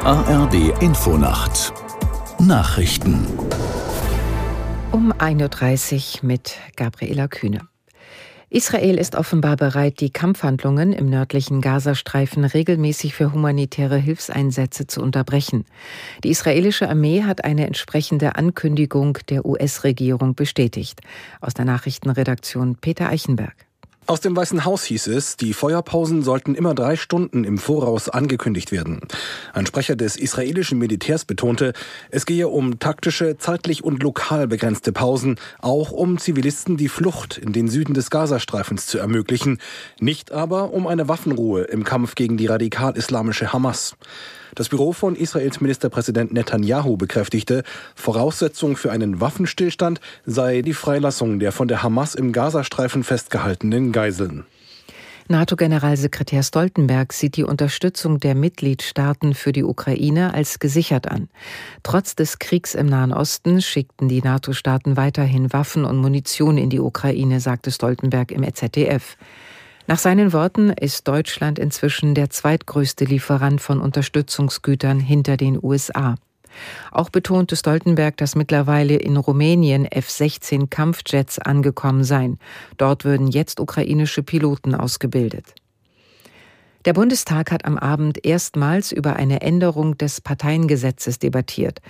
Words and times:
ARD 0.00 0.80
Infonacht 0.80 1.72
Nachrichten 2.38 3.26
um 4.90 5.12
1.30 5.12 6.22
Uhr 6.22 6.26
mit 6.26 6.56
Gabriela 6.76 7.28
Kühne. 7.28 7.60
Israel 8.48 8.98
ist 8.98 9.16
offenbar 9.16 9.56
bereit, 9.56 10.00
die 10.00 10.10
Kampfhandlungen 10.10 10.92
im 10.92 11.06
nördlichen 11.06 11.60
Gazastreifen 11.60 12.44
regelmäßig 12.44 13.14
für 13.14 13.32
humanitäre 13.32 13.96
Hilfseinsätze 13.96 14.86
zu 14.86 15.02
unterbrechen. 15.02 15.64
Die 16.22 16.30
israelische 16.30 16.88
Armee 16.88 17.22
hat 17.22 17.44
eine 17.44 17.66
entsprechende 17.66 18.36
Ankündigung 18.36 19.18
der 19.28 19.44
US-Regierung 19.44 20.34
bestätigt. 20.34 21.00
Aus 21.40 21.54
der 21.54 21.64
Nachrichtenredaktion 21.64 22.76
Peter 22.76 23.08
Eichenberg. 23.08 23.66
Aus 24.08 24.20
dem 24.20 24.34
Weißen 24.36 24.64
Haus 24.64 24.82
hieß 24.84 25.06
es, 25.06 25.36
die 25.36 25.52
Feuerpausen 25.52 26.22
sollten 26.22 26.56
immer 26.56 26.74
drei 26.74 26.96
Stunden 26.96 27.44
im 27.44 27.56
Voraus 27.56 28.08
angekündigt 28.08 28.72
werden. 28.72 29.00
Ein 29.52 29.64
Sprecher 29.64 29.94
des 29.94 30.16
israelischen 30.16 30.78
Militärs 30.78 31.24
betonte, 31.24 31.72
es 32.10 32.26
gehe 32.26 32.48
um 32.48 32.80
taktische, 32.80 33.38
zeitlich 33.38 33.84
und 33.84 34.02
lokal 34.02 34.48
begrenzte 34.48 34.92
Pausen, 34.92 35.36
auch 35.60 35.92
um 35.92 36.18
Zivilisten 36.18 36.76
die 36.76 36.88
Flucht 36.88 37.38
in 37.38 37.52
den 37.52 37.68
Süden 37.68 37.94
des 37.94 38.10
Gazastreifens 38.10 38.86
zu 38.86 38.98
ermöglichen, 38.98 39.58
nicht 40.00 40.32
aber 40.32 40.72
um 40.72 40.88
eine 40.88 41.08
Waffenruhe 41.08 41.62
im 41.62 41.84
Kampf 41.84 42.16
gegen 42.16 42.36
die 42.36 42.46
radikal-islamische 42.46 43.52
Hamas. 43.52 43.94
Das 44.54 44.68
Büro 44.68 44.92
von 44.92 45.16
Israels 45.16 45.62
Ministerpräsident 45.62 46.32
Netanyahu 46.32 46.98
bekräftigte, 46.98 47.62
Voraussetzung 47.94 48.76
für 48.76 48.92
einen 48.92 49.18
Waffenstillstand 49.18 49.98
sei 50.26 50.60
die 50.60 50.74
Freilassung 50.74 51.38
der 51.38 51.52
von 51.52 51.68
der 51.68 51.82
Hamas 51.82 52.14
im 52.14 52.32
Gazastreifen 52.32 53.02
festgehaltenen 53.02 53.92
Geiseln. 53.92 54.44
NATO-Generalsekretär 55.28 56.42
Stoltenberg 56.42 57.14
sieht 57.14 57.36
die 57.36 57.44
Unterstützung 57.44 58.20
der 58.20 58.34
Mitgliedstaaten 58.34 59.34
für 59.34 59.52
die 59.52 59.64
Ukraine 59.64 60.34
als 60.34 60.58
gesichert 60.58 61.08
an. 61.08 61.30
Trotz 61.82 62.14
des 62.14 62.38
Kriegs 62.38 62.74
im 62.74 62.86
Nahen 62.86 63.14
Osten 63.14 63.62
schickten 63.62 64.08
die 64.08 64.20
NATO-Staaten 64.20 64.98
weiterhin 64.98 65.52
Waffen 65.54 65.86
und 65.86 65.96
Munition 65.96 66.58
in 66.58 66.68
die 66.68 66.80
Ukraine, 66.80 67.40
sagte 67.40 67.70
Stoltenberg 67.70 68.30
im 68.32 68.44
ZDF. 68.52 69.16
Nach 69.86 69.98
seinen 69.98 70.32
Worten 70.32 70.70
ist 70.70 71.08
Deutschland 71.08 71.58
inzwischen 71.58 72.14
der 72.14 72.30
zweitgrößte 72.30 73.04
Lieferant 73.04 73.60
von 73.60 73.80
Unterstützungsgütern 73.80 75.00
hinter 75.00 75.36
den 75.36 75.58
USA. 75.62 76.14
Auch 76.90 77.10
betonte 77.10 77.56
Stoltenberg, 77.56 78.16
dass 78.16 78.36
mittlerweile 78.36 78.96
in 78.96 79.16
Rumänien 79.16 79.86
F-16 79.86 80.68
Kampfjets 80.68 81.38
angekommen 81.38 82.04
seien. 82.04 82.38
Dort 82.76 83.04
würden 83.04 83.26
jetzt 83.26 83.58
ukrainische 83.58 84.22
Piloten 84.22 84.74
ausgebildet. 84.74 85.54
Der 86.84 86.94
Bundestag 86.94 87.52
hat 87.52 87.64
am 87.64 87.78
Abend 87.78 88.26
erstmals 88.26 88.90
über 88.90 89.14
eine 89.14 89.40
Änderung 89.40 89.96
des 89.98 90.20
Parteiengesetzes 90.20 91.20
debattiert. 91.20 91.80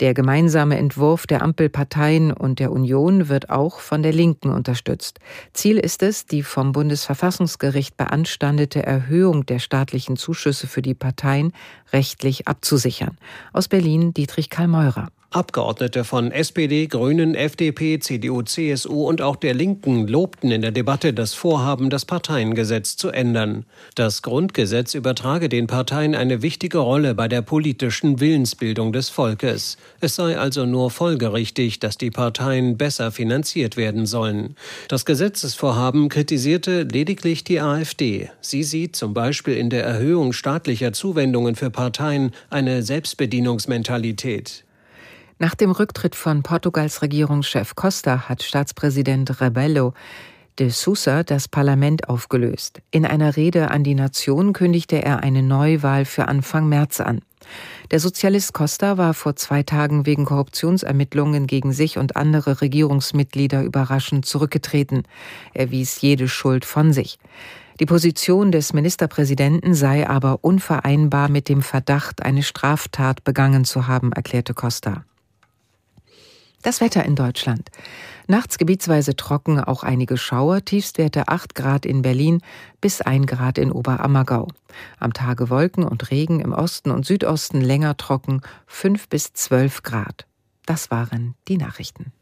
Der 0.00 0.14
gemeinsame 0.14 0.78
Entwurf 0.78 1.26
der 1.26 1.42
Ampelparteien 1.42 2.32
und 2.32 2.58
der 2.58 2.72
Union 2.72 3.28
wird 3.28 3.50
auch 3.50 3.80
von 3.80 4.02
der 4.02 4.12
Linken 4.12 4.50
unterstützt. 4.50 5.20
Ziel 5.52 5.76
ist 5.76 6.02
es, 6.02 6.24
die 6.24 6.42
vom 6.42 6.72
Bundesverfassungsgericht 6.72 7.98
beanstandete 7.98 8.82
Erhöhung 8.82 9.44
der 9.44 9.58
staatlichen 9.58 10.16
Zuschüsse 10.16 10.66
für 10.66 10.80
die 10.80 10.94
Parteien 10.94 11.52
rechtlich 11.92 12.48
abzusichern. 12.48 13.18
Aus 13.52 13.68
Berlin 13.68 14.14
Dietrich 14.14 14.48
Karl 14.48 14.68
Meurer. 14.68 15.10
Abgeordnete 15.30 16.04
von 16.04 16.32
SPD, 16.32 16.86
Grünen, 16.86 17.34
FDP, 17.34 17.98
CDU, 17.98 18.40
CSU 18.40 19.06
und 19.06 19.20
auch 19.20 19.36
der 19.36 19.52
Linken 19.52 20.08
lobten 20.08 20.50
in 20.50 20.62
der 20.62 20.70
Debatte 20.70 21.12
das 21.12 21.34
Vorhaben, 21.34 21.90
das 21.90 22.06
Parteiengesetz 22.06 22.96
zu 22.96 23.10
ändern. 23.10 23.66
Das 23.94 24.22
Grundgesetz 24.22 24.94
übertrage 24.94 25.50
den 25.50 25.66
Parteien 25.66 26.14
eine 26.14 26.40
wichtige 26.40 26.78
Rolle 26.78 27.14
bei 27.14 27.28
der 27.28 27.42
politischen 27.42 28.20
Willensbildung 28.20 28.94
des 28.94 29.10
Volkes. 29.10 29.76
Es 30.00 30.14
sei 30.14 30.38
also 30.38 30.64
nur 30.64 30.90
folgerichtig, 30.90 31.78
dass 31.78 31.98
die 31.98 32.10
Parteien 32.10 32.78
besser 32.78 33.12
finanziert 33.12 33.76
werden 33.76 34.06
sollen. 34.06 34.56
Das 34.88 35.04
Gesetzesvorhaben 35.04 36.08
kritisierte 36.08 36.84
lediglich 36.84 37.44
die 37.44 37.60
AfD. 37.60 38.30
Sie 38.40 38.62
sieht 38.62 38.96
zum 38.96 39.12
Beispiel 39.12 39.58
in 39.58 39.68
der 39.68 39.84
Erhöhung 39.84 40.32
staatlicher 40.32 40.94
Zuwendungen 40.94 41.54
für 41.54 41.68
Parteien 41.68 42.30
eine 42.48 42.82
Selbstbedienungsmentalität. 42.82 44.64
Nach 45.40 45.54
dem 45.54 45.70
Rücktritt 45.70 46.16
von 46.16 46.42
Portugals 46.42 47.00
Regierungschef 47.00 47.76
Costa 47.76 48.28
hat 48.28 48.42
Staatspräsident 48.42 49.40
Rebelo 49.40 49.94
de 50.58 50.70
Sousa 50.70 51.22
das 51.22 51.46
Parlament 51.46 52.08
aufgelöst. 52.08 52.82
In 52.90 53.06
einer 53.06 53.36
Rede 53.36 53.70
an 53.70 53.84
die 53.84 53.94
Nation 53.94 54.52
kündigte 54.52 55.00
er 55.00 55.22
eine 55.22 55.44
Neuwahl 55.44 56.04
für 56.06 56.26
Anfang 56.26 56.68
März 56.68 56.98
an. 56.98 57.20
Der 57.92 58.00
Sozialist 58.00 58.52
Costa 58.52 58.98
war 58.98 59.14
vor 59.14 59.36
zwei 59.36 59.62
Tagen 59.62 60.06
wegen 60.06 60.24
Korruptionsermittlungen 60.24 61.46
gegen 61.46 61.72
sich 61.72 61.98
und 61.98 62.16
andere 62.16 62.60
Regierungsmitglieder 62.60 63.62
überraschend 63.62 64.26
zurückgetreten. 64.26 65.04
Er 65.54 65.70
wies 65.70 66.00
jede 66.00 66.26
Schuld 66.26 66.64
von 66.64 66.92
sich. 66.92 67.16
Die 67.78 67.86
Position 67.86 68.50
des 68.50 68.72
Ministerpräsidenten 68.72 69.72
sei 69.74 70.08
aber 70.08 70.40
unvereinbar 70.42 71.28
mit 71.28 71.48
dem 71.48 71.62
Verdacht, 71.62 72.24
eine 72.24 72.42
Straftat 72.42 73.22
begangen 73.22 73.64
zu 73.64 73.86
haben, 73.86 74.10
erklärte 74.10 74.52
Costa. 74.52 75.04
Das 76.62 76.80
Wetter 76.80 77.04
in 77.04 77.14
Deutschland. 77.14 77.70
Nachts 78.26 78.58
gebietsweise 78.58 79.14
trocken, 79.14 79.60
auch 79.60 79.84
einige 79.84 80.16
Schauer, 80.16 80.64
Tiefstwerte 80.64 81.28
8 81.28 81.54
Grad 81.54 81.86
in 81.86 82.02
Berlin 82.02 82.42
bis 82.80 83.00
1 83.00 83.26
Grad 83.26 83.58
in 83.58 83.70
Oberammergau. 83.70 84.48
Am 84.98 85.12
Tage 85.12 85.50
Wolken 85.50 85.84
und 85.84 86.10
Regen 86.10 86.40
im 86.40 86.52
Osten 86.52 86.90
und 86.90 87.06
Südosten 87.06 87.60
länger 87.60 87.96
trocken 87.96 88.42
5 88.66 89.08
bis 89.08 89.32
12 89.32 89.82
Grad. 89.84 90.26
Das 90.66 90.90
waren 90.90 91.34
die 91.46 91.56
Nachrichten. 91.56 92.12